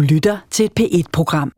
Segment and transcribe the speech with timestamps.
[0.00, 1.52] Du lytter til et P1-program.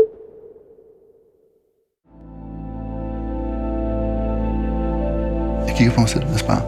[5.67, 6.63] Jeg kigger på mig selv og spørger,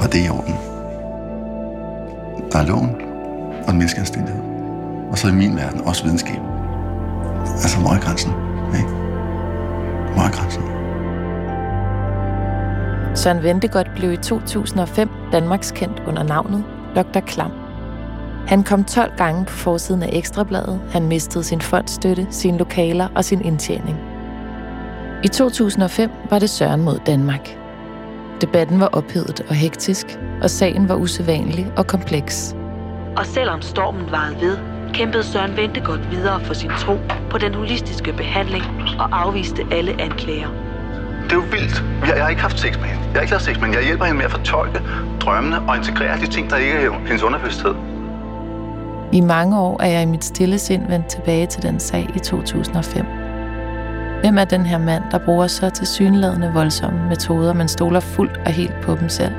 [0.00, 0.54] var det i orden?
[2.52, 2.90] Der er loven
[3.64, 4.42] og en menneskeanstændighed.
[5.10, 6.40] Og så i min verden også videnskab.
[7.64, 8.30] Altså, hvor er grænsen?
[8.78, 8.88] Ikke?
[10.12, 10.62] Hvor er grænsen?
[13.16, 16.64] Søren Ventegodt blev i 2005 Danmarks kendt under navnet
[16.96, 17.20] Dr.
[17.20, 17.65] Klam.
[18.46, 20.80] Han kom 12 gange på forsiden af Ekstrabladet.
[20.92, 23.98] Han mistede sin fondstøtte, sine lokaler og sin indtjening.
[25.24, 27.58] I 2005 var det Søren mod Danmark.
[28.40, 30.06] Debatten var ophedet og hektisk,
[30.42, 32.56] og sagen var usædvanlig og kompleks.
[33.16, 34.58] Og selvom stormen varede ved,
[34.92, 36.98] kæmpede Søren Ventegodt videre for sin tro
[37.30, 38.64] på den holistiske behandling
[38.98, 40.48] og afviste alle anklager.
[41.24, 41.84] Det er jo vildt.
[42.00, 43.02] Jeg, jeg har ikke haft sex med hende.
[43.04, 43.78] Jeg har ikke haft sex med hende.
[43.78, 44.80] Jeg hjælper hende med at fortolke
[45.20, 47.95] drømmene og integrere de ting, der ikke er hendes underbevidsthed.
[49.12, 52.18] I mange år er jeg i mit stille sind vendt tilbage til den sag i
[52.18, 53.06] 2005.
[54.20, 58.36] Hvem er den her mand, der bruger så til synladende voldsomme metoder, men stoler fuldt
[58.36, 59.32] og helt på dem selv?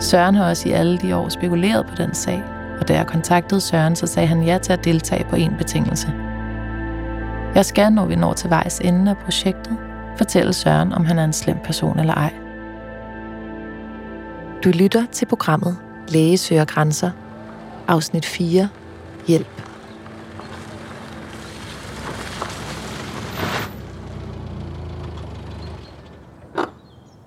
[0.00, 2.42] Søren har også i alle de år spekuleret på den sag,
[2.80, 6.12] og da jeg kontaktede Søren, så sagde han ja til at deltage på en betingelse.
[7.54, 9.76] Jeg skal, når vi når til vejs ende af projektet,
[10.16, 12.32] fortælle Søren, om han er en slem person eller ej.
[14.64, 15.76] Du lytter til programmet
[16.08, 17.10] Læge søger grænser,
[17.90, 18.68] afsnit 4,
[19.26, 19.62] Hjælp.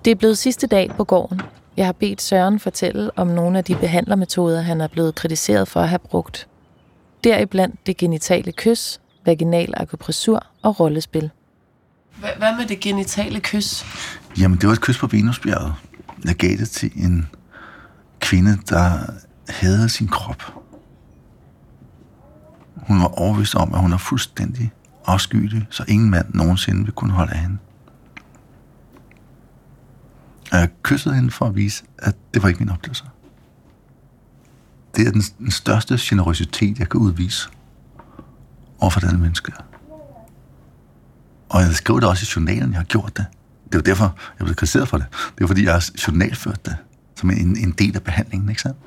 [0.04, 1.40] Det er blevet sidste dag på gården.
[1.76, 5.80] Jeg har bedt Søren fortælle om nogle af de behandlermetoder, han er blevet kritiseret for
[5.80, 6.48] at have brugt.
[7.24, 11.30] Deriblandt det genitale kys, vaginal akupressur og rollespil.
[12.16, 13.84] Hvad med det genitale kys?
[14.40, 15.74] Jamen, det var et kys på Venusbjerget.
[16.24, 17.28] Jeg gav det til en
[18.20, 19.00] kvinde, der
[19.48, 20.42] hader sin krop.
[22.76, 24.72] Hun var overbevist om, at hun er fuldstændig
[25.06, 27.58] afskyelig, så ingen mand nogensinde vil kunne holde af hende.
[30.52, 33.04] Og jeg kyssede hende for at vise, at det var ikke min oplevelse.
[34.96, 37.48] Det er den, den største generøsitet, jeg kan udvise
[38.78, 39.52] overfor denne menneske.
[41.48, 43.26] Og jeg skrev det også i journalen, jeg har gjort det.
[43.64, 45.06] Det er jo derfor, jeg blev kritiseret for det.
[45.38, 46.76] Det er fordi, jeg har journalført det
[47.16, 48.78] som en, en del af behandlingen, ikke sandt?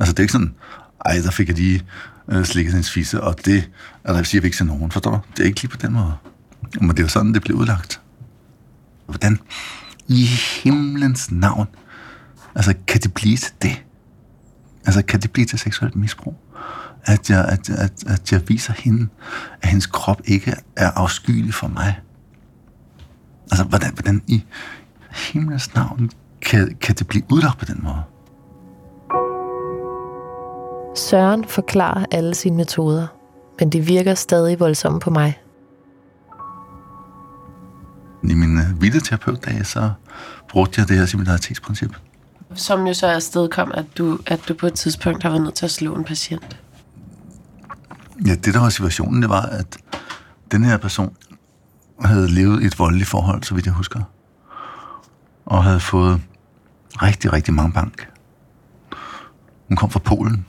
[0.00, 0.54] Altså, det er ikke sådan,
[1.04, 1.82] ej, der fik jeg lige
[2.28, 3.70] øh, slikket hendes fisse, og det
[4.04, 5.20] er der siger vi ikke til nogen, forstår du?
[5.36, 6.14] Det er ikke lige på den måde.
[6.80, 8.00] Men det er jo sådan, det blev udlagt.
[9.06, 9.38] Hvordan
[10.08, 10.24] i
[10.62, 11.66] himlens navn,
[12.54, 13.82] altså, kan det blive til det?
[14.86, 16.36] Altså, kan det blive til seksuelt misbrug?
[17.04, 19.08] At jeg, at, at, at jeg viser hende,
[19.62, 22.00] at hendes krop ikke er afskyelig for mig.
[23.50, 24.44] Altså, hvordan, hvordan i
[25.10, 26.10] himlens navn
[26.42, 28.02] kan, kan det blive udlagt på den måde?
[30.96, 33.06] Søren forklarer alle sine metoder,
[33.58, 35.40] men det virker stadig voldsomt på mig.
[38.22, 39.90] I min uh, videoterapeutdage, så
[40.48, 41.96] brugte jeg det her similaritetsprincip.
[42.54, 45.54] Som jo så er afstedkom, at du, at du på et tidspunkt har været nødt
[45.54, 46.60] til at slå en patient.
[48.26, 49.78] Ja, det der var situationen, det var, at
[50.52, 51.16] den her person
[52.04, 54.00] havde levet i et voldeligt forhold, så vidt jeg husker.
[55.46, 56.20] Og havde fået
[57.02, 58.08] rigtig, rigtig mange bank.
[59.68, 60.46] Hun kom fra Polen,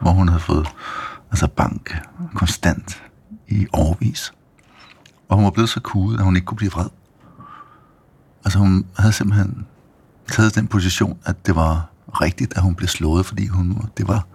[0.00, 0.68] hvor hun havde fået
[1.30, 1.96] altså bank
[2.34, 3.02] konstant
[3.48, 4.32] i årvis.
[5.28, 6.88] Og hun var blevet så kudet, at hun ikke kunne blive vred.
[8.44, 9.66] Altså hun havde simpelthen
[10.28, 14.26] taget den position, at det var rigtigt, at hun blev slået, fordi hun, det, var,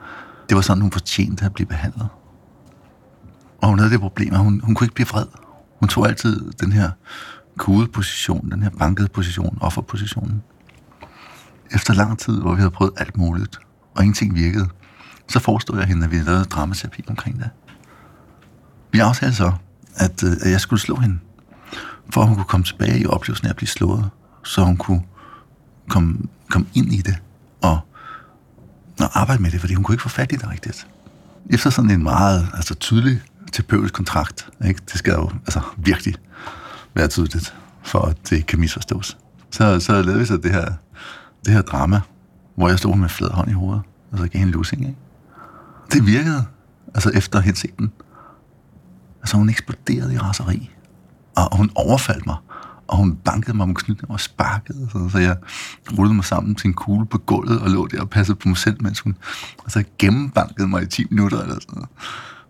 [0.50, 2.08] det var sådan, hun fortjente at blive behandlet.
[3.62, 5.26] Og hun havde det problem, at hun, hun kunne ikke blive vred.
[5.80, 6.92] Hun tog altid den her
[7.58, 10.44] kudeposition, den her bankede position, offerpositionen.
[11.72, 13.60] Efter lang tid, hvor vi havde prøvet alt muligt,
[13.96, 14.68] og ingenting virkede,
[15.32, 17.50] så forestod jeg hende, at vi lavede dramaterapi omkring det.
[18.92, 19.52] Vi aftalte så,
[19.96, 21.20] at, øh, at jeg skulle slå hende,
[22.10, 24.10] for at hun kunne komme tilbage i oplevelsen af at blive slået,
[24.44, 25.04] så hun kunne
[25.90, 26.18] komme,
[26.50, 27.16] komme ind i det
[27.62, 27.80] og,
[29.00, 30.88] og arbejde med det, fordi hun kunne ikke få fat i det rigtigt.
[31.50, 34.82] Efter sådan en meget altså, tydelig terapeutisk kontrakt, ikke?
[34.92, 36.16] det skal jo altså, virkelig
[36.94, 39.18] være tydeligt, for at det kan misforstås.
[39.52, 40.74] Så, så lavede vi så det her,
[41.46, 42.02] det her drama,
[42.56, 43.82] hvor jeg stod med flad hånd i hovedet,
[44.12, 44.98] og så gav hende lussing, ikke?
[45.94, 46.46] Det virkede,
[46.94, 47.92] altså efter hensigten.
[49.22, 50.72] Altså hun eksploderede i raseri,
[51.36, 52.36] og hun overfaldt mig,
[52.88, 55.38] og hun bankede mig med knytten og sparkede, så, så jeg
[55.98, 58.58] rullede mig sammen til en kugle på gulvet og lå der og passede på mig
[58.58, 59.18] selv, mens hun
[59.64, 61.84] altså, gennembankede mig i 10 minutter eller sådan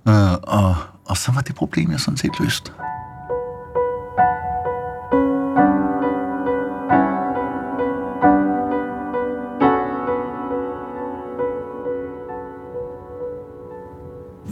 [0.06, 0.34] noget.
[0.34, 2.74] Uh, og, og så var det problem jeg sådan set løst.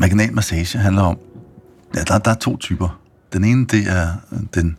[0.10, 1.18] Vaginal massage handler om,
[1.96, 3.00] ja, der, der er to typer.
[3.34, 4.14] Den ene, det er
[4.54, 4.78] den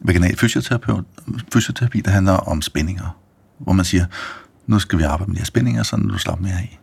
[0.00, 1.04] vaginal fysioterapeut,
[1.52, 3.18] fysioterapi, der handler om spændinger,
[3.58, 4.06] hvor man siger,
[4.66, 6.80] nu skal vi arbejde med de her spændinger, så du slapper mere af.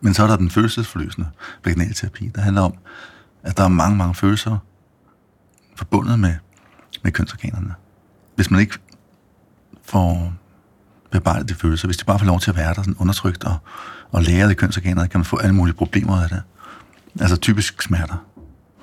[0.00, 1.28] Men så er der den følelsesforløsende
[1.64, 2.74] vaginalterapi, der handler om,
[3.42, 4.58] at der er mange, mange følelser
[5.76, 6.34] forbundet med,
[7.02, 7.74] med kønsorganerne.
[8.34, 8.78] Hvis man ikke
[9.84, 10.32] får
[11.10, 13.56] bearbejdet de følelser, hvis de bare får lov til at være der sådan undertrykt og,
[14.10, 16.42] og lære de kønsorganer, kan man få alle mulige problemer af det.
[17.20, 18.24] Altså typisk smerter.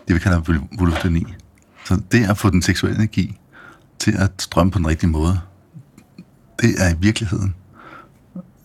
[0.07, 0.39] Det vi kalder
[0.77, 1.25] vulvodyni.
[1.85, 3.39] Så det at få den seksuelle energi
[3.99, 5.39] til at strømme på den rigtige måde,
[6.61, 7.55] det er i virkeligheden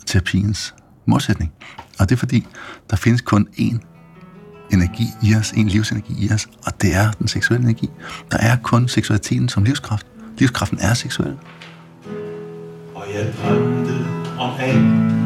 [0.06, 0.74] terapiens
[1.06, 1.52] modsætning.
[1.98, 2.46] Og det er fordi,
[2.90, 3.78] der findes kun én
[4.72, 7.90] energi i os, en livsenergi i os, og det er den seksuelle energi.
[8.30, 10.06] Der er kun seksualiteten som livskraft.
[10.38, 11.36] Livskraften er seksuel.
[12.94, 14.06] Og jeg drømte
[14.38, 14.50] om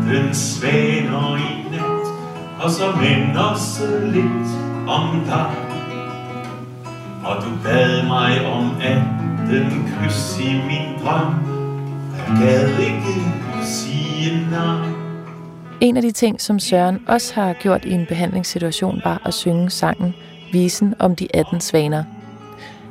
[0.08, 1.83] den svaner i nat,
[2.64, 4.48] og så men også lidt
[4.88, 5.50] om dig.
[7.24, 8.70] Og du bad mig om
[9.50, 11.34] den kys i min drøm,
[12.28, 13.20] jeg gad ikke
[13.62, 14.88] sige nej.
[15.80, 19.70] En af de ting, som Søren også har gjort i en behandlingssituation, var at synge
[19.70, 20.14] sangen
[20.52, 22.04] Visen om de 18 svaner.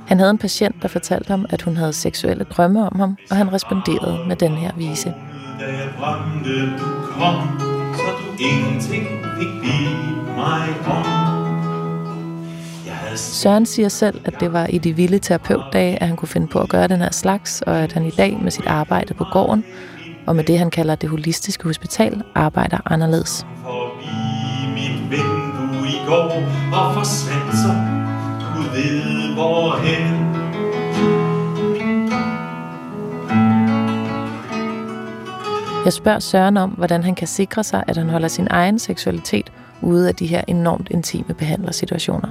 [0.08, 3.38] Han havde en patient, der fortalte ham, at hun havde seksuelle drømme om ham, og
[3.38, 5.14] han responderede med den her vise.
[5.60, 9.07] Da jeg drømte, du kom, så du ingenting
[9.40, 9.54] fik
[10.36, 11.06] mig om.
[13.16, 16.60] Søren siger selv, at det var i de vilde terapeutdage, at han kunne finde på
[16.60, 19.66] at gøre den her slags, og at han i dag med sit arbejde på gården
[20.25, 23.45] og med det, han kalder det holistiske hospital, arbejder anderledes.
[23.63, 26.31] Forbi mit vindue i går
[26.74, 27.74] og forsvandt så,
[28.56, 30.12] Gud ved hvorhen.
[35.85, 39.51] Jeg spørger Søren om, hvordan han kan sikre sig, at han holder sin egen seksualitet
[39.81, 42.27] ude af de her enormt intime behandlersituationer.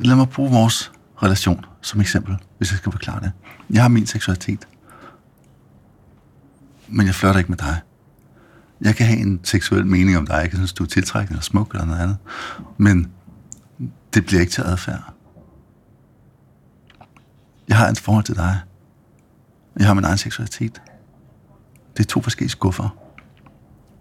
[0.00, 3.32] Lad mig bruge vores relation som eksempel, hvis jeg skal forklare det.
[3.70, 4.68] Jeg har min seksualitet,
[6.88, 7.80] men jeg flørter ikke med dig.
[8.80, 10.34] Jeg kan have en seksuel mening om dig.
[10.34, 12.16] Jeg kan synes, du er tiltrækkende eller smuk eller noget andet.
[12.76, 13.12] Men
[14.14, 15.12] det bliver ikke til adfærd.
[17.68, 18.60] Jeg har et forhold til dig.
[19.78, 20.82] Jeg har min egen seksualitet.
[21.96, 22.88] Det er to forskellige skuffer.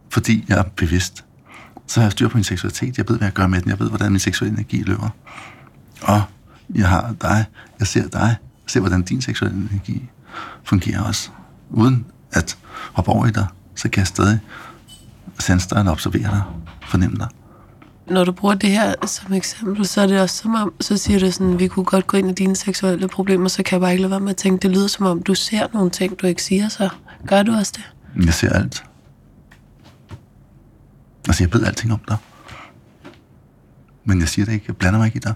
[0.10, 1.26] Fordi jeg er bevidst.
[1.88, 2.98] Så har jeg styr på min seksualitet.
[2.98, 3.70] Jeg ved, hvad jeg gør med den.
[3.70, 5.10] Jeg ved, hvordan min seksuelle energi løber.
[6.02, 6.24] Og
[6.76, 7.46] jeg har dig,
[7.80, 10.10] jeg ser dig, jeg ser, hvordan din seksuelle energi
[10.64, 11.30] fungerer også.
[11.70, 12.58] Uden at
[12.94, 14.40] hoppe over i dig, så kan jeg stadig
[15.40, 16.44] sanse dig og observere dig,
[16.88, 17.28] fornemme dig.
[18.08, 21.20] Når du bruger det her som eksempel, så er det også som om, så siger
[21.20, 23.92] du sådan, vi kunne godt gå ind i dine seksuelle problemer, så kan jeg bare
[23.92, 26.28] ikke lade være med at tænke, det lyder som om, du ser nogle ting, du
[26.28, 26.90] ikke siger, så
[27.28, 28.26] gør du også det?
[28.26, 28.84] Jeg ser alt.
[31.28, 32.18] Altså, jeg ved alting om dig.
[34.04, 35.34] Men jeg siger det ikke, jeg blander mig ikke i dig.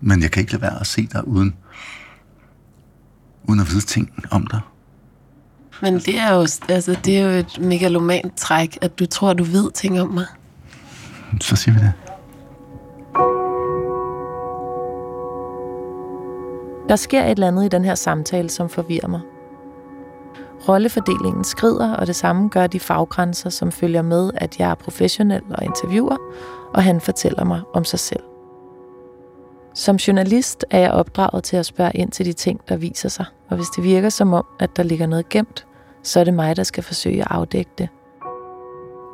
[0.00, 1.54] Men jeg kan ikke lade være at se dig uden,
[3.44, 4.60] uden at vide ting om dig.
[5.82, 9.44] Men det er jo, altså, det er jo et megalomant træk, at du tror, du
[9.44, 10.26] ved ting om mig.
[11.40, 11.92] Så siger vi det.
[16.88, 19.20] Der sker et eller andet i den her samtale, som forvirrer mig.
[20.68, 25.42] Rollefordelingen skrider, og det samme gør de faggrænser, som følger med, at jeg er professionel
[25.50, 26.16] og interviewer,
[26.74, 28.22] og han fortæller mig om sig selv.
[29.74, 33.26] Som journalist er jeg opdraget til at spørge ind til de ting, der viser sig,
[33.48, 35.66] og hvis det virker som om, at der ligger noget gemt,
[36.02, 37.88] så er det mig, der skal forsøge at afdække det.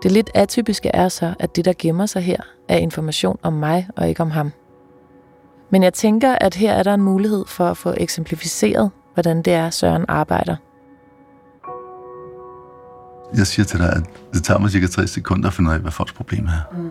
[0.05, 2.37] Det lidt atypiske er så, at det, der gemmer sig her,
[2.69, 4.53] er information om mig og ikke om ham.
[5.71, 9.53] Men jeg tænker, at her er der en mulighed for at få eksemplificeret, hvordan det
[9.53, 10.57] er, Søren arbejder.
[13.37, 15.81] Jeg siger til dig, at det tager mig cirka 60 sekunder at finde ud af,
[15.81, 16.77] hvad folks problem er.
[16.77, 16.91] Mm.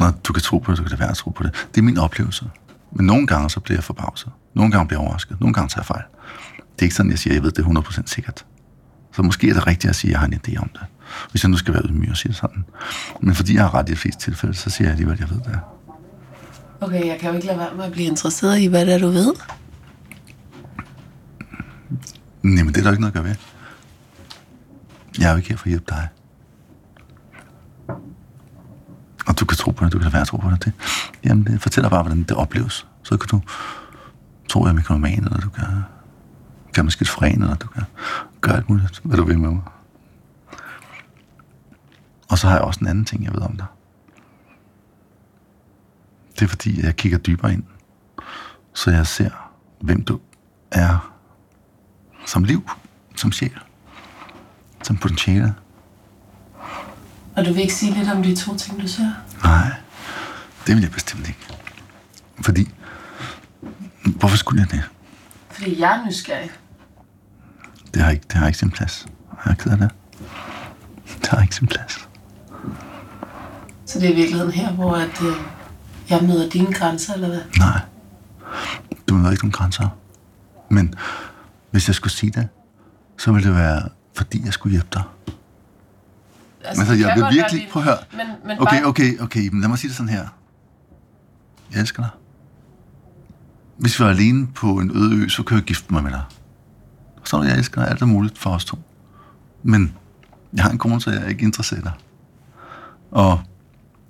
[0.00, 1.68] Når du kan tro på det, så kan det være at tro på det.
[1.74, 2.44] Det er min oplevelse.
[2.92, 4.32] Men nogle gange så bliver jeg forbavset.
[4.54, 5.40] Nogle gange bliver jeg overrasket.
[5.40, 6.02] Nogle gange tager jeg fejl.
[6.56, 8.46] Det er ikke sådan, jeg siger, at jeg ved det er 100% sikkert.
[9.12, 10.80] Så måske er det rigtigt at sige, at jeg har en idé om det.
[11.30, 12.64] Hvis jeg nu skal være ydmyg og sige sådan.
[13.20, 15.30] Men fordi jeg har ret i de fleste tilfælde, så siger jeg alligevel, at jeg
[15.30, 15.60] ved det.
[16.80, 18.98] Okay, jeg kan jo ikke lade være med at blive interesseret i, hvad det er,
[18.98, 19.34] du ved.
[22.42, 23.36] Nej, men det er der ikke noget at gøre ved.
[25.18, 26.08] Jeg er jo ikke her for at hjælpe dig.
[29.26, 30.64] Og du kan tro på det, du kan lade være at tro på det.
[30.64, 30.72] det
[31.24, 32.86] jamen, det fortæller bare, hvordan det opleves.
[33.02, 33.40] Så kan du
[34.48, 35.64] tro, at jeg er mikroman, eller du kan,
[36.74, 37.82] kan man skizofren, eller du kan
[38.40, 39.62] gøre alt muligt, hvad du vil med mig.
[42.28, 43.66] Og så har jeg også en anden ting, jeg ved om dig.
[46.34, 47.64] Det er fordi, jeg kigger dybere ind,
[48.74, 49.30] så jeg ser,
[49.80, 50.20] hvem du
[50.70, 51.12] er
[52.26, 52.70] som liv,
[53.16, 53.58] som sjæl,
[54.82, 55.54] som potentiale.
[57.36, 59.12] Og du vil ikke sige lidt om de to ting, du ser?
[59.44, 59.72] Nej,
[60.66, 61.46] det vil jeg bestemt ikke.
[62.44, 62.68] Fordi,
[64.04, 64.90] hvorfor skulle jeg det?
[65.50, 66.50] Fordi jeg er nysgerrig.
[67.94, 69.06] Det har ikke, det har ikke sin plads.
[69.44, 69.90] Jeg er ked af det.
[71.20, 72.07] Det har ikke sin plads.
[73.88, 75.36] Så det er i virkeligheden her, hvor at, øh,
[76.10, 77.40] jeg møder dine grænser, eller hvad?
[77.58, 77.80] Nej.
[79.08, 79.88] Du møder ikke nogen grænser.
[80.68, 80.94] Men
[81.70, 82.48] hvis jeg skulle sige det,
[83.18, 83.82] så ville det være,
[84.14, 85.02] fordi jeg skulle hjælpe dig.
[86.64, 87.60] Altså, Altså, jeg vil virkelig...
[87.62, 87.98] vi- Prøv at høre.
[88.12, 89.48] Men, men Okay, bare, okay, okay.
[89.48, 90.26] Men lad mig sige det sådan her.
[91.72, 92.10] Jeg elsker dig.
[93.78, 96.22] Hvis vi var alene på en øde ø, så kunne jeg gifte mig med dig.
[97.24, 97.90] Så er jeg elsker dig.
[97.90, 98.78] Alt er muligt for os to.
[99.62, 99.94] Men
[100.54, 101.92] jeg har en kone, så jeg er ikke interesseret i dig.
[103.10, 103.40] Og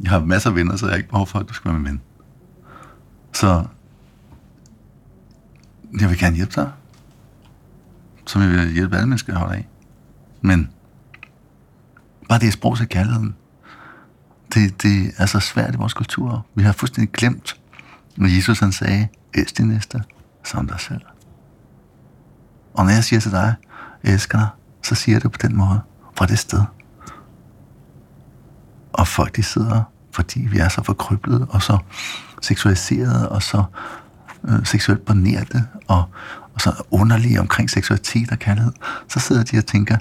[0.01, 1.81] jeg har masser af venner, så jeg har ikke behov for, at du skal være
[1.81, 2.01] min ven.
[3.33, 3.65] Så
[6.01, 6.73] jeg vil gerne hjælpe dig.
[8.27, 9.69] Som jeg vil hjælpe alle mennesker, jeg holder af.
[10.41, 10.71] Men
[12.29, 13.37] bare det sprog til kærligheden,
[14.55, 16.47] det, det er så svært i vores kultur.
[16.55, 17.61] Vi har fuldstændig glemt,
[18.17, 20.03] når Jesus han sagde, elsk din næste
[20.45, 21.01] som dig selv.
[22.75, 23.55] Og når jeg siger til dig,
[24.05, 24.49] jeg elsker dig,
[24.83, 25.81] så siger jeg det på den måde,
[26.17, 26.63] fra det sted.
[28.99, 31.79] Og folk de sidder, fordi vi er så forkryblet og så
[32.43, 33.65] seksualiseret og så
[34.49, 36.05] øh, seksuelt bornerte og,
[36.55, 38.73] og så underlige omkring seksualitet og kærlighed,
[39.09, 39.97] så sidder de og tænker,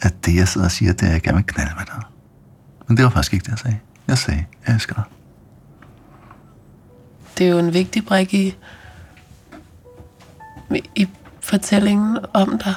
[0.00, 2.02] at det jeg sidder og siger, det er, at jeg gerne vil knalde med dig.
[2.88, 3.78] Men det var faktisk ikke det, jeg sagde.
[4.08, 5.04] Jeg sagde, jeg elsker dig.
[7.38, 8.56] det er jo en vigtig brik i,
[10.94, 11.08] i
[11.40, 12.74] fortællingen om dig.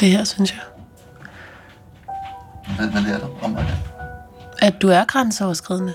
[0.00, 0.60] Det her, synes jeg.
[2.76, 3.97] Hvad, hvad lærer du om mig?
[4.58, 5.94] At du er grænseoverskridende.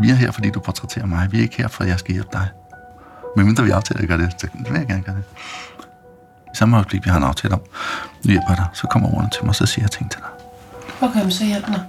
[0.00, 1.32] Vi er her, fordi du portrætterer mig.
[1.32, 2.48] Vi er ikke her, for at jeg skal hjælpe dig.
[3.36, 5.24] Men mindre vi aftaler at gøre det, så vil jeg gerne gøre det.
[6.54, 7.60] I samme øjeblik, vi har en aftale om,
[8.24, 10.28] nu hjælper dig, så kommer ordene til mig, så siger jeg ting til dig.
[11.08, 11.80] Okay, så hjælp mig.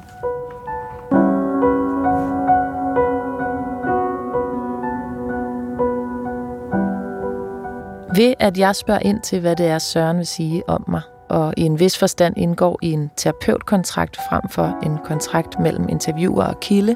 [8.16, 11.54] Ved at jeg spørger ind til, hvad det er, Søren vil sige om mig, og
[11.58, 16.60] i en vis forstand indgår i en terapeutkontrakt frem for en kontrakt mellem interviewer og
[16.60, 16.96] kilde,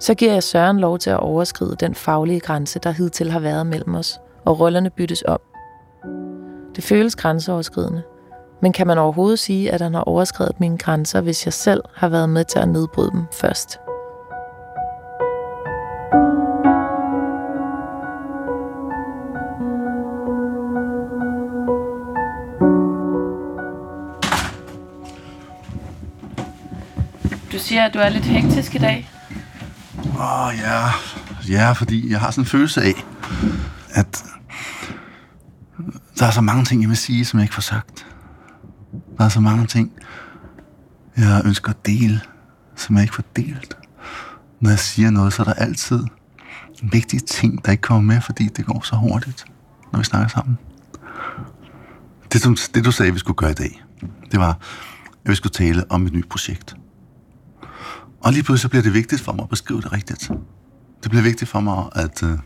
[0.00, 3.66] så giver jeg Søren lov til at overskride den faglige grænse, der hidtil har været
[3.66, 5.40] mellem os, og rollerne byttes om.
[6.76, 8.02] Det føles grænseoverskridende,
[8.62, 12.08] men kan man overhovedet sige, at han har overskrevet mine grænser, hvis jeg selv har
[12.08, 13.85] været med til at nedbryde dem først?
[27.52, 29.10] Du siger, at du er lidt hektisk i dag.
[29.98, 30.88] Åh, oh, ja.
[31.48, 32.94] Ja, fordi jeg har sådan en følelse af,
[33.90, 34.24] at
[36.18, 38.06] der er så mange ting, jeg vil sige, som jeg ikke får sagt.
[39.18, 39.92] Der er så mange ting,
[41.16, 42.20] jeg ønsker at dele,
[42.76, 43.76] som jeg ikke får delt.
[44.60, 46.04] Når jeg siger noget, så er der altid
[46.82, 49.44] vigtige ting, der ikke kommer med, fordi det går så hurtigt,
[49.92, 50.58] når vi snakker sammen.
[52.32, 53.82] Det, som, det du sagde, vi skulle gøre i dag,
[54.32, 54.58] det var,
[55.24, 56.76] at vi skulle tale om et nyt projekt.
[58.26, 60.30] Og lige pludselig så bliver det vigtigt for mig at beskrive det rigtigt.
[61.02, 62.38] Det bliver vigtigt for mig at, øh,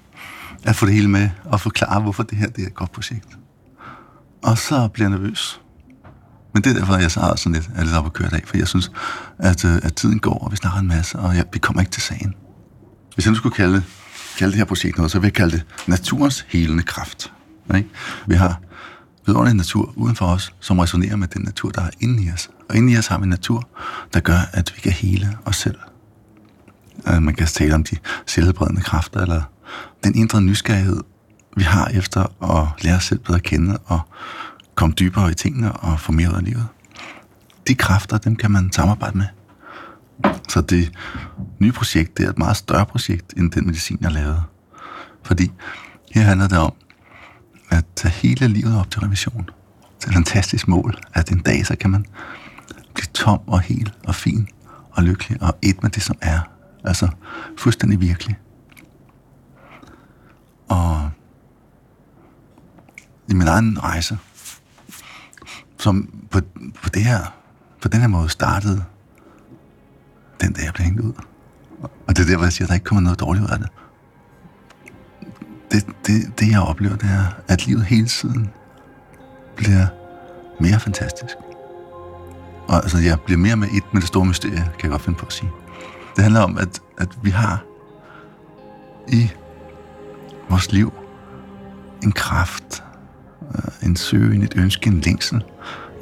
[0.64, 3.28] at få det hele med og forklare, hvorfor det her det er et godt projekt.
[4.42, 5.60] Og så bliver jeg nervøs.
[6.54, 8.30] Men det er derfor, jeg så har sådan lidt, er lidt op at køre i
[8.30, 8.92] dag, for jeg synes,
[9.38, 11.92] at, øh, at tiden går, og vi snakker en masse, og jeg, vi kommer ikke
[11.92, 12.34] til sagen.
[13.14, 13.82] Hvis jeg nu skulle kalde,
[14.38, 17.32] kalde det her projekt noget, så vil jeg kalde det naturens helende kraft.
[17.74, 17.88] Ikke?
[18.26, 18.60] Vi har
[19.30, 22.50] vidunderlig natur uden for os, som resonerer med den natur, der er inde i os.
[22.68, 23.68] Og inde i os har vi en natur,
[24.14, 25.78] der gør, at vi kan hele os selv.
[27.06, 27.96] Man kan tale om de
[28.26, 29.42] selvbredende kræfter, eller
[30.04, 31.00] den indre nysgerrighed,
[31.56, 34.00] vi har efter at lære os selv bedre at kende, og
[34.74, 36.66] komme dybere i tingene, og få mere ud af livet.
[37.68, 39.26] De kræfter, dem kan man samarbejde med.
[40.48, 40.92] Så det
[41.58, 44.42] nye projekt, det er et meget større projekt, end den medicin, jeg lavede.
[45.22, 45.50] Fordi
[46.14, 46.72] her handler det om,
[47.70, 49.50] at tage hele livet op til revision.
[50.00, 52.06] Det er et fantastisk mål, at en dag, så kan man
[52.94, 54.48] blive tom og hel og fin
[54.90, 56.40] og lykkelig og et med det, som er.
[56.84, 57.08] Altså
[57.58, 58.38] fuldstændig virkelig.
[60.68, 61.10] Og
[63.28, 64.18] i min egen rejse,
[65.78, 66.40] som på,
[66.82, 67.34] på, det her,
[67.82, 68.84] på den her måde startede
[70.40, 71.12] den dag, jeg blev hængt ud.
[71.82, 73.58] Og det er der, hvor jeg siger, at der ikke kommer noget dårligt ud af
[73.58, 73.68] det
[75.70, 78.50] det, det, det, jeg oplever, det er, at livet hele tiden
[79.56, 79.86] bliver
[80.60, 81.34] mere fantastisk.
[82.68, 85.18] Og altså, jeg bliver mere med et med det store mysterie, kan jeg godt finde
[85.18, 85.50] på at sige.
[86.16, 87.64] Det handler om, at, at vi har
[89.08, 89.30] i
[90.48, 90.92] vores liv
[92.02, 92.84] en kraft,
[93.54, 95.44] øh, en søgen, et ønske, en længsel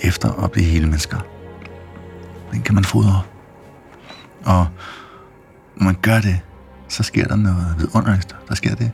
[0.00, 1.18] efter at blive hele mennesker.
[2.52, 3.22] Den kan man fodre
[4.44, 4.66] Og
[5.76, 6.40] når man gør det,
[6.88, 8.36] så sker der noget vidunderligt.
[8.48, 8.92] Der sker det,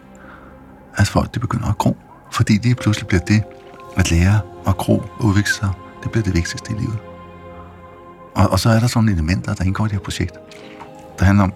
[0.96, 1.96] at folk de begynder at gro.
[2.32, 3.42] Fordi lige pludselig bliver det,
[3.96, 5.70] at lære at gro og udvikle sig,
[6.02, 6.98] det bliver det vigtigste i livet.
[8.34, 10.34] Og, og så er der sådan elementer, der indgår i det her projekt,
[11.18, 11.52] der handler om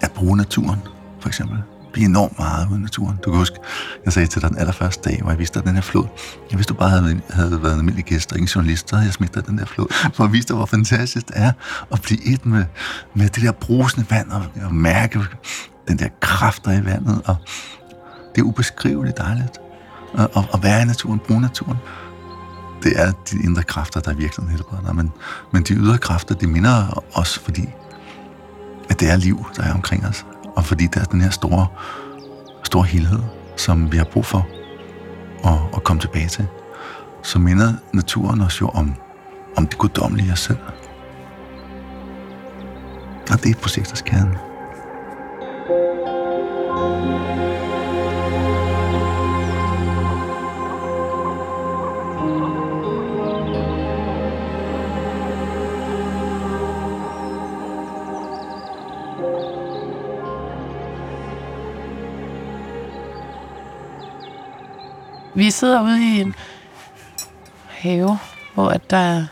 [0.00, 0.80] at bruge naturen,
[1.20, 1.58] for eksempel.
[1.92, 3.16] Blive enormt meget ude i naturen.
[3.24, 3.56] Du kan huske,
[4.04, 6.06] jeg sagde til dig den allerførste dag, hvor jeg viste dig den her flod.
[6.50, 9.06] Jeg hvis du bare havde, havde været en almindelig gæst og ingen journalist, så havde
[9.06, 11.52] jeg smidt dig den der flod, for at vise dig, hvor fantastisk det er
[11.92, 12.64] at blive et med,
[13.14, 15.20] med det der brusende vand og, og mærke
[15.88, 17.22] den der kraft, der er i vandet.
[17.24, 17.36] Og
[18.34, 19.58] det er ubeskriveligt dejligt
[20.18, 21.78] at, at, at være i naturen, bruge naturen
[22.86, 24.94] det er de indre kræfter, der virkelig helbreder dig.
[24.96, 25.12] Men,
[25.52, 27.68] men de ydre kræfter, de minder os, fordi
[28.90, 30.26] at det er liv, der er omkring os.
[30.56, 31.66] Og fordi der er den her store,
[32.62, 33.22] store helhed,
[33.56, 34.48] som vi har brug for
[35.44, 36.46] at, at komme tilbage til.
[37.22, 38.94] Så minder naturen os jo om,
[39.56, 40.58] om det guddommelige os selv.
[43.30, 44.45] Og det er projektets kerne.
[65.36, 66.34] Vi sidder ude i en
[67.68, 68.18] have,
[68.54, 69.26] hvor at der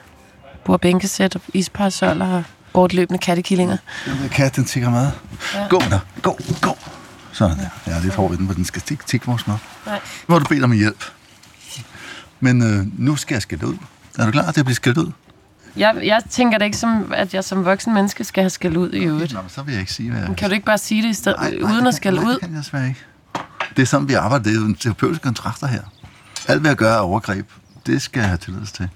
[0.64, 3.76] bor bænkesæt og isparasoller og bortløbende kattekillinger.
[4.06, 5.10] Den der kat, den tigger mad.
[5.54, 5.60] Ja.
[5.60, 5.68] Ja.
[5.68, 6.76] Gå der, gå, gå.
[7.34, 7.68] Sådan der.
[7.86, 9.56] Jeg er lidt hård i den, hvor den skal tikke, tikke vores mad.
[9.86, 10.00] Nej.
[10.28, 11.04] Nu har du bedt om hjælp.
[12.40, 13.76] Men øh, nu skal jeg skælde ud.
[14.18, 15.12] Er du klar til at blive skældt ud?
[15.76, 18.92] Jeg, jeg tænker da ikke, som, at jeg som voksen menneske skal have skæld ud
[18.92, 19.32] i øvrigt.
[19.32, 20.36] Nå, men så vil jeg ikke sige, hvad jeg...
[20.36, 22.24] Kan du ikke bare sige det i stedet, Nej, nej, uden det at skælde ud?
[22.24, 23.00] Nej, det kan jeg desværre ikke.
[23.76, 24.42] Det er sådan, vi arbejder.
[24.42, 25.82] Det er jo en terapeutisk kontrakter her.
[26.48, 27.46] Alt, hvad jeg gør er overgreb.
[27.86, 28.88] Det skal jeg have tilladelse til.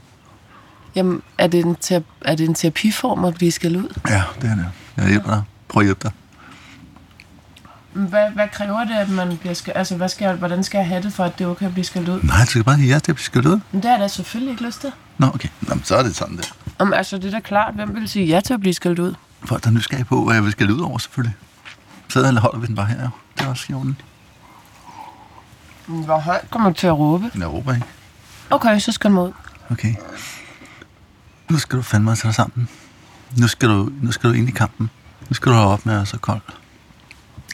[0.94, 4.00] Jamen, er det, en terapi, er det en terapiform at blive skældt ud?
[4.08, 4.66] Ja, det er det.
[4.96, 5.42] Jeg hjælper dig.
[5.68, 6.12] Prøv at hjælpe dig.
[7.92, 9.78] Hvad, hvad kræver det, at man bliver skældt?
[9.78, 11.72] Altså, hvad skal jeg, hvordan skal jeg have det, for at det er okay at
[11.72, 12.20] blive skældt ud?
[12.22, 13.60] Nej, du skal bare sige ja til at blive skældt ud.
[13.72, 14.92] Men det har jeg da selvfølgelig ikke lyst til.
[15.18, 15.48] Nå, okay.
[15.60, 16.42] Nå, men så er det sådan der.
[16.78, 17.74] Om, altså, det er da klart.
[17.74, 19.14] Hvem vil sige ja til at blive skældt ud?
[19.44, 21.36] Folk der er nysgerrige på, hvad jeg vil skælde ud over, selvfølgelig.
[22.08, 23.08] Så holder vi den bare her, jo.
[23.38, 24.00] Det er også i orden.
[25.86, 27.30] Hvor højt kommer du til at råbe?
[27.38, 27.86] Jeg råber ikke.
[28.50, 29.32] Okay, så skal du ud.
[29.70, 29.94] Okay.
[31.50, 32.68] Nu skal du fandme tage dig sammen.
[33.36, 34.90] Nu skal du, nu skal du ind i kampen.
[35.28, 36.40] Nu skal du holde op med at være så kold.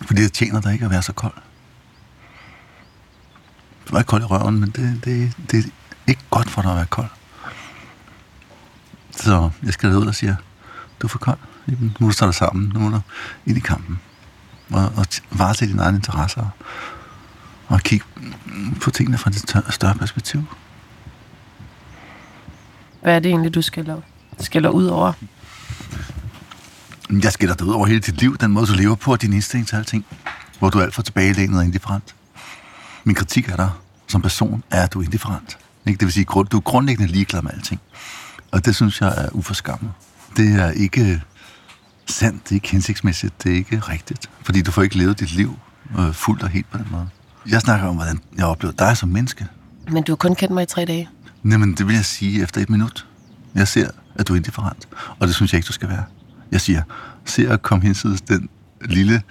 [0.03, 1.35] Fordi det tjener dig ikke at være så kold.
[3.89, 5.69] Du er ikke kold i røven, men det, det, det er
[6.09, 7.09] ikke godt for dig at være kold.
[9.11, 10.37] Så jeg skal ud og siger,
[11.01, 11.39] du er for kold.
[11.67, 12.73] Nu må du tage dig sammen.
[12.75, 13.01] Nu må du
[13.47, 14.01] ind i kampen.
[14.71, 16.47] Og, og vare til dine egne interesser.
[17.67, 18.07] Og kigge
[18.83, 20.43] på tingene fra et større- større perspektiv.
[23.03, 24.01] Hvad er det egentlig, du skælder,
[24.41, 25.13] skælder ud over?
[27.11, 29.33] Jeg skælder dig ud over hele dit liv, den måde, du lever på, og din
[29.33, 30.05] indstilling til alting.
[30.59, 32.14] Hvor du er alt for tilbagelænet og indifferent.
[33.05, 33.71] Min kritik af dig
[34.09, 35.59] som person er, at du er indifferent.
[35.87, 35.99] Ikke?
[35.99, 37.81] Det vil sige, grund- du er grundlæggende ligeglad med alting.
[38.53, 39.93] Og det synes jeg er uforskammet.
[40.37, 41.23] Det er ikke
[42.07, 44.31] sandt, det er ikke hensigtsmæssigt, det er ikke rigtigt.
[44.43, 45.59] Fordi du får ikke levet dit liv
[45.99, 47.09] øh, fuldt og helt på den måde.
[47.49, 49.47] Jeg snakker om, hvordan jeg oplever dig som menneske.
[49.90, 51.09] Men du har kun kendt mig i tre dage.
[51.45, 53.07] Jamen, det vil jeg sige efter et minut.
[53.55, 54.88] Jeg ser, at du er indifferent,
[55.19, 56.05] og det synes jeg ikke, du skal være.
[56.55, 56.83] Jeg siger,
[57.25, 58.49] se at komme hinsides den
[58.85, 59.23] lille,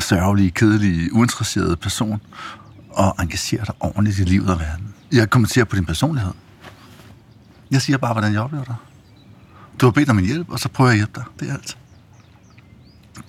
[0.00, 2.20] sørgelige, kedelige, uinteresserede person,
[2.90, 4.94] og engagere dig ordentligt i livet og verden.
[5.12, 6.32] Jeg kommenterer på din personlighed.
[7.70, 8.74] Jeg siger bare, hvordan jeg oplever dig.
[9.80, 11.24] Du har bedt om en hjælp, og så prøver jeg at hjælpe dig.
[11.40, 11.78] Det er alt.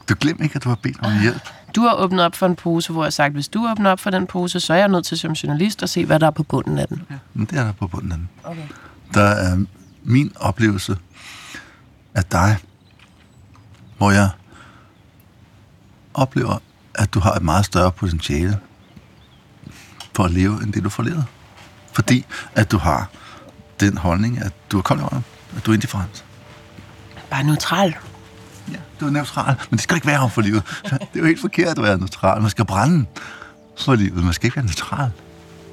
[0.10, 1.49] Du glem ikke, at du har bedt om en hjælp.
[1.75, 3.99] Du har åbnet op for en pose, hvor jeg har sagt, hvis du åbner op
[3.99, 6.32] for den pose, så er jeg nødt til som journalist at se, hvad der er
[6.32, 7.01] på bunden af den.
[7.34, 8.30] Men det er der på bunden af den.
[8.43, 8.62] Okay.
[9.13, 9.58] der er
[10.04, 10.97] min oplevelse
[12.15, 12.58] af dig,
[13.97, 14.30] hvor jeg
[16.13, 16.58] oplever,
[16.95, 18.60] at du har et meget større potentiale
[20.15, 21.25] for at leve, end det du får levet.
[21.93, 22.25] Fordi
[22.56, 23.10] at du har
[23.80, 25.01] den holdning, at du er kold
[25.58, 26.25] at du er indifferent.
[27.30, 27.95] Bare neutral.
[28.71, 30.63] Ja, du er neutral, men det skal ikke være om for livet.
[30.84, 32.41] Det er jo helt forkert at være neutral.
[32.41, 33.06] Man skal brænde
[33.80, 34.23] for livet.
[34.23, 35.12] Man skal ikke være neutral.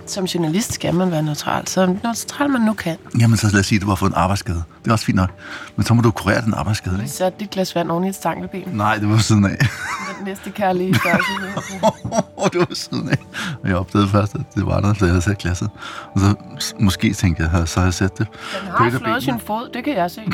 [0.06, 2.96] Som journalist skal man være neutral, så neutral man nu kan.
[3.20, 4.62] Jamen, så lad os sige, at du har fået en arbejdsskade.
[4.82, 5.30] Det er også fint nok.
[5.76, 7.10] Men så må du kurere den arbejdsskade, ikke?
[7.10, 8.62] Så dit glas vand oven i et stankelben.
[8.72, 9.56] Nej, det var siden af.
[10.18, 11.30] Den næste kærlige størrelse.
[12.52, 13.18] det var siden af.
[13.62, 15.70] Og jeg opdagede først, at det var der, så jeg havde sat glasset.
[16.14, 16.34] Og så
[16.80, 18.26] måske tænkte jeg, så havde jeg sat det
[18.62, 20.22] Den har flået sin fod, det kan jeg se.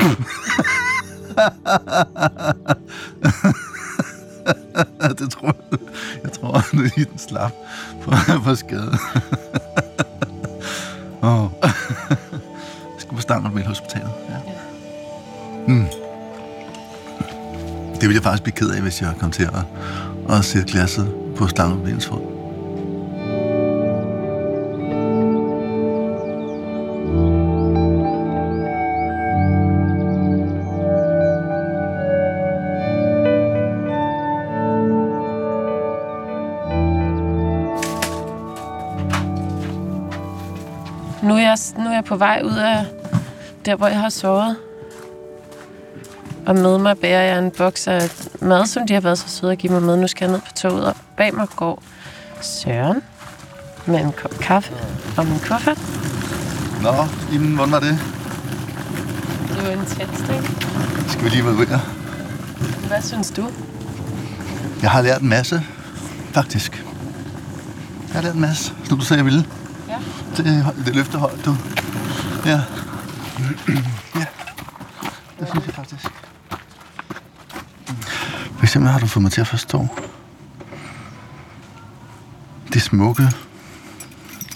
[5.18, 5.78] det tror jeg.
[6.22, 7.52] Jeg tror, at lige den slap
[8.02, 8.12] for,
[8.44, 8.98] for skade.
[11.22, 11.50] oh.
[11.62, 14.10] Jeg skal på Stangermel Hospitalet.
[14.28, 14.36] Ja.
[15.66, 15.86] Mm.
[17.94, 19.64] Det ville jeg faktisk blive ked af, hvis jeg kom til at,
[20.36, 22.37] at sætte glasset på stangen på ens fod.
[41.22, 42.86] Nu er, jeg, nu er jeg på vej ud af
[43.64, 44.56] der, hvor jeg har sovet.
[46.46, 49.52] Og med mig bærer jeg en boks af mad, som de har været så søde
[49.52, 49.96] at give mig med.
[49.96, 51.82] Nu skal jeg ned på toget, og bag mig går
[52.40, 53.02] Søren
[53.86, 54.72] med en kop kaffe
[55.16, 55.78] og min kuffert.
[56.82, 57.98] Nå, Iben, hvordan var det?
[59.48, 60.50] Det var intenst, ikke?
[61.08, 61.80] Skal vi lige evaluere?
[62.88, 63.50] Hvad synes du?
[64.82, 65.62] Jeg har lært en masse,
[66.32, 66.84] faktisk.
[68.08, 69.44] Jeg har lært en masse, som du sagde, jeg ville.
[69.88, 69.98] Ja.
[70.36, 71.56] Det, det løftehold, du.
[72.44, 72.62] Ja.
[74.14, 74.26] ja.
[75.40, 76.06] Det synes jeg faktisk.
[78.56, 79.88] For eksempel har du fået mig til at forstå
[82.72, 83.30] det smukke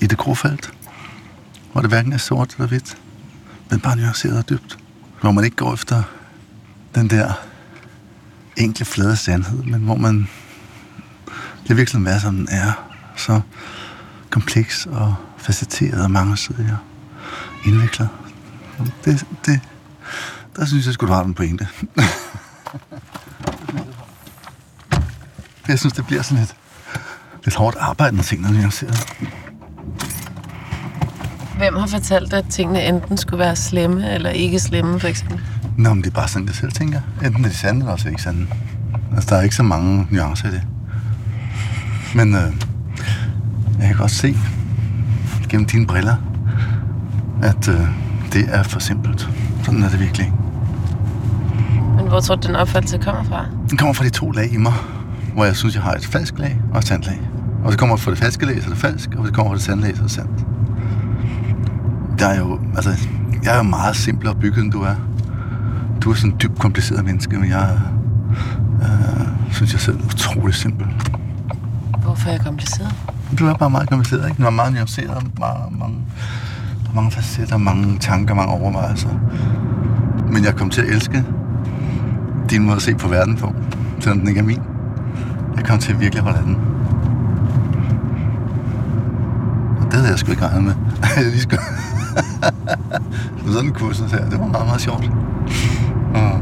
[0.01, 0.73] i det grofelt,
[1.73, 2.97] hvor det hverken er sort eller hvidt,
[3.71, 4.79] men bare nuanceret og dybt.
[5.21, 6.03] Hvor man ikke går efter
[6.95, 7.33] den der
[8.57, 10.29] enkle flade sandhed, men hvor man
[11.69, 12.73] det virkelig er, som den er,
[13.17, 13.41] så
[14.33, 16.79] kompleks og facetteret og mangesidig og
[17.67, 18.09] indviklet.
[19.05, 19.61] Det, det,
[20.57, 21.69] der synes jeg, skulle du have den pointe.
[25.69, 26.57] jeg synes, det bliver sådan lidt,
[27.45, 29.07] lidt hårdt arbejde, når tingene er nuanceret.
[31.59, 35.41] Hvem har fortalt, at tingene enten skulle være slemme eller ikke slemme, for eksempel?
[35.79, 37.01] Nå, men det er bare sådan, jeg selv tænker.
[37.25, 38.47] Enten er de sande, eller også er de ikke sande.
[39.15, 40.63] Altså, der er ikke så mange nuancer i det.
[42.15, 42.53] Men øh,
[43.83, 44.37] jeg kan godt se
[45.49, 46.17] gennem dine briller,
[47.43, 47.81] at øh,
[48.33, 49.31] det er for simpelt.
[49.63, 50.33] Sådan er det virkelig.
[51.97, 53.47] Men hvor tror du, den opfattelse kommer fra?
[53.71, 54.73] Den kommer fra de to lag i mig,
[55.35, 57.21] hvor jeg synes, jeg har et falsk lag og et sandt lag.
[57.65, 59.51] Og så kommer fra det falske lag, så er det falsk, og hvis det kommer
[59.51, 60.47] fra det sande lag, så er det sandt.
[62.19, 62.91] Der er jo, altså,
[63.45, 64.95] jeg er jo meget simplere bygget, end du er.
[66.01, 67.81] Du er sådan en dybt kompliceret menneske, men jeg
[68.83, 70.87] øh, synes, jeg selv er utrolig simpel.
[72.03, 72.95] Hvorfor er jeg kompliceret?
[73.39, 74.37] Du er bare meget kompliceret, ikke?
[74.37, 75.97] Den var meget nuanceret, meget, mange,
[76.95, 79.09] mange facetter, mange tanker, mange overvejelser.
[80.33, 81.25] Men jeg kom til at elske
[82.51, 83.55] din måde at se på verden på,
[84.01, 84.61] selvom den ikke er min.
[85.57, 86.57] Jeg kom til at virkelig holde af den.
[89.81, 90.75] Og det havde jeg sgu ikke regnet med.
[91.17, 91.63] jeg lige skulle...
[93.47, 95.11] Så sådan en kursus her, det var meget, meget sjovt.
[96.15, 96.41] Og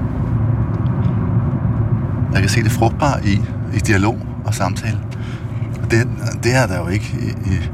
[2.33, 3.41] jeg kan se det frugtbare i,
[3.75, 4.99] i dialog og samtale.
[5.91, 6.09] Det,
[6.45, 7.71] det er der jo ikke i, i,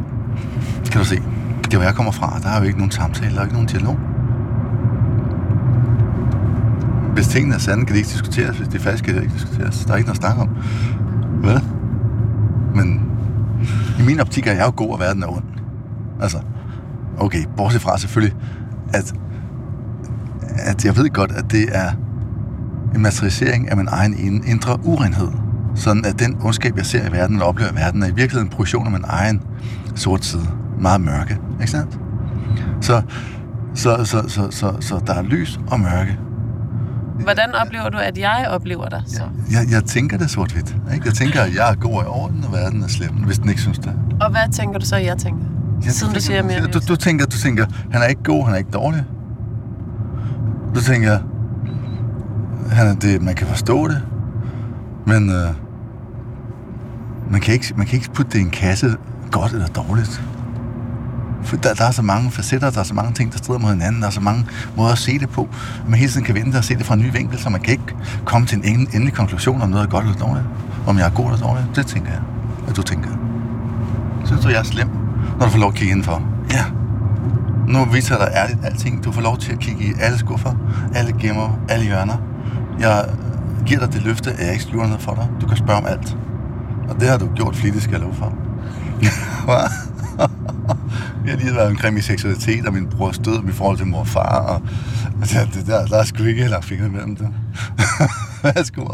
[0.91, 1.23] kan du se,
[1.65, 3.69] det hvor jeg kommer fra, der er jo ikke nogen samtale, der er ikke nogen
[3.69, 3.99] dialog.
[7.15, 8.57] Hvis tingene er sande, kan de ikke diskuteres.
[8.57, 9.85] Hvis de er falske, kan de ikke diskuteres.
[9.85, 10.49] Der er ikke noget at snakke om.
[11.41, 11.61] Hvad?
[12.75, 13.03] Men
[13.99, 15.45] i min optik er jeg jo god, og verden er ond.
[16.23, 16.39] Altså,
[17.19, 18.37] okay, bortset fra selvfølgelig,
[18.93, 19.15] at,
[20.43, 21.91] at jeg ved godt, at det er
[22.95, 25.29] en materialisering af min egen indre urenhed.
[25.77, 28.47] Sådan at den ondskab, jeg ser i verden, eller oplever i verden, er i virkeligheden
[28.47, 29.43] en projektion af min egen
[29.95, 30.49] sort side.
[30.81, 31.99] Meget mørke, ikke sandt?
[32.81, 33.03] Så,
[33.75, 36.19] så, så, så, så, så der er lys og mørke.
[37.23, 39.23] Hvordan oplever du, at jeg oplever dig så?
[39.51, 40.77] Jeg, jeg tænker det sort-hvidt.
[40.95, 41.07] Ikke?
[41.07, 43.61] Jeg tænker, at jeg er god i orden, og verden er slem, hvis den ikke
[43.61, 43.93] synes det.
[44.21, 45.45] Og hvad tænker du så, jeg tænker?
[45.85, 48.55] Ja, Siden du siger mere du, du, tænker, du tænker, han er ikke god, han
[48.55, 49.05] er ikke dårlig.
[50.75, 51.19] Du tænker,
[52.73, 54.03] han er det, man kan forstå det,
[55.07, 55.66] men øh,
[57.31, 58.97] man, kan ikke, man kan ikke putte det i en kasse,
[59.31, 60.23] godt eller dårligt.
[61.43, 63.71] For der, der er så mange facetter, der er så mange ting, der strider mod
[63.71, 65.49] hinanden, der er så mange måder at se det på.
[65.89, 67.73] Man hele tiden kan vente og se det fra en ny vinkel, så man kan
[67.73, 70.47] ikke komme til en endelig konklusion om noget er godt eller dårligt.
[70.87, 72.21] Om jeg er god eller dårlig, det tænker jeg,
[72.69, 73.11] at du tænker.
[74.25, 74.89] Synes du, jeg er slem,
[75.39, 76.23] når du får lov at kigge indenfor?
[76.53, 76.65] Ja.
[77.69, 79.05] Nu viser jeg dig ærligt alting.
[79.05, 80.55] Du får lov til at kigge i alle skuffer,
[80.95, 82.17] alle gemmer, alle hjørner.
[82.81, 83.05] Jeg
[83.67, 85.29] giver dig det løfte, at jeg ikke skjuler noget for dig.
[85.41, 86.17] Du kan spørge om alt.
[86.89, 88.27] Og det har du gjort flittigt, skal jeg love for.
[91.25, 93.99] Vi har lige været omkring min seksualitet og min brors død og forhold til mor
[93.99, 94.39] og far.
[94.39, 94.63] Og,
[95.21, 97.29] og det der, der er sgu ikke lagt fingre mellem det.
[98.57, 98.91] Jeg skulle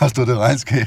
[0.00, 0.86] og stå det regnskab.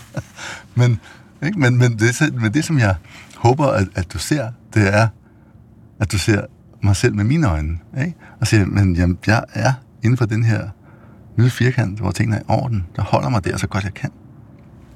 [0.74, 1.00] men,
[1.46, 1.58] ikke?
[1.58, 2.94] Men, men, det, men det, som jeg
[3.36, 5.08] håber, at, at du ser, det er,
[6.00, 6.40] at du ser
[6.82, 7.78] mig selv med mine øjne.
[8.00, 8.14] Ikke?
[8.40, 10.68] Og siger, men jamen, jeg er inden for den her
[11.36, 12.86] lille firkant, hvor tingene er i orden.
[12.96, 14.10] Der holder mig der så godt jeg kan.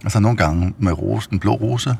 [0.05, 1.97] Altså nogle gange med rose, den blå rose,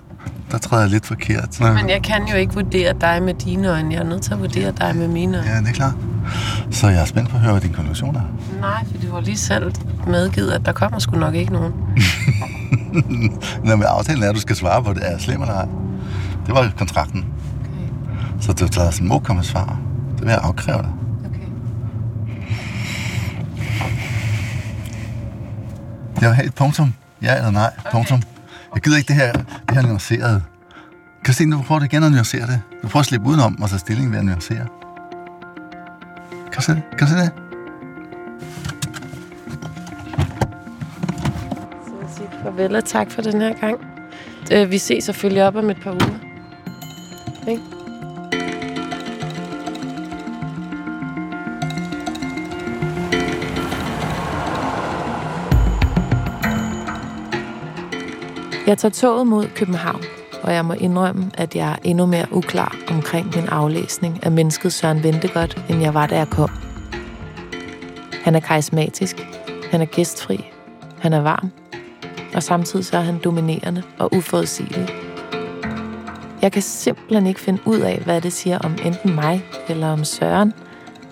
[0.51, 1.61] der træder jeg lidt forkert.
[1.61, 3.95] Men jeg kan jo ikke vurdere dig med dine øjne.
[3.95, 5.51] Jeg er nødt til at vurdere dig med mine øjne.
[5.51, 5.95] Ja, det er klart.
[6.71, 8.21] Så jeg er spændt på at høre, hvad din konklusion er.
[8.61, 9.73] Nej, for du har lige selv
[10.07, 11.73] medgivet, at der kommer sgu nok ikke nogen.
[13.65, 15.13] Nå, men aftalen er, at du skal svare på det.
[15.13, 15.67] Er slem eller ej?
[16.47, 17.25] Det var kontrakten.
[17.61, 18.41] Okay.
[18.41, 19.81] Så du der sådan, må komme svar.
[20.13, 20.91] Det vil jeg afkræve dig.
[21.27, 21.39] okay.
[26.21, 26.95] Jeg vil have et punktum.
[27.23, 27.71] Ja eller nej.
[27.79, 27.91] Okay.
[27.91, 28.23] Punktum.
[28.75, 30.43] Jeg gider ikke det her, det her nuancerede.
[31.25, 32.61] Christine, du prøver det igen at nuancere det.
[32.83, 34.67] Du prøver at slippe udenom og tage stilling ved at nuancere.
[36.53, 36.83] Kan du se det?
[36.99, 37.31] Kan du se det?
[41.87, 43.77] Så jeg siger farvel og tak for den her gang.
[44.53, 46.19] Øh, Vi ses selvfølgelig op om et par uger.
[47.49, 47.63] Ikke?
[58.67, 60.03] Jeg tager toget mod København,
[60.43, 64.73] og jeg må indrømme, at jeg er endnu mere uklar omkring min aflæsning af mennesket
[64.73, 66.51] Søren Ventegodt, end jeg var, da jeg kom.
[68.25, 69.27] Han er karismatisk,
[69.71, 70.51] han er gæstfri,
[70.99, 71.51] han er varm,
[72.35, 74.89] og samtidig så er han dominerende og uforudsigelig.
[76.43, 80.05] Jeg kan simpelthen ikke finde ud af, hvad det siger om enten mig eller om
[80.05, 80.53] Søren,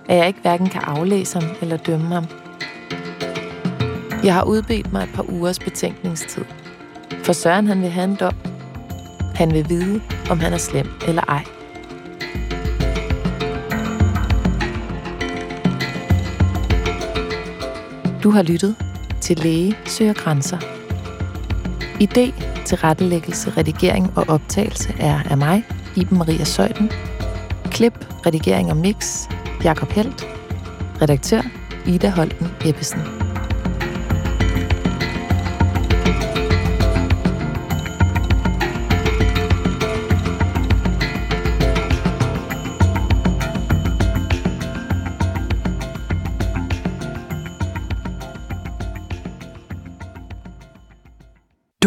[0.09, 2.25] at jeg ikke hverken kan aflæse ham eller dømme ham.
[4.25, 6.45] Jeg har udbedt mig et par ugers betænkningstid,
[7.25, 8.35] for Søren han vil have en dom.
[9.35, 11.45] Han vil vide, om han er slem eller ej.
[18.23, 18.77] Du har lyttet
[19.21, 20.59] til Læge søger grænser.
[22.03, 25.65] Idé til rettelæggelse, redigering og optagelse er af mig,
[25.97, 26.91] Iben Maria Søjden.
[27.65, 29.29] Klip, redigering og mix,
[29.65, 30.27] Jakob Helt.
[31.03, 31.43] Redaktør,
[31.87, 33.20] Ida Holten Ebbesen.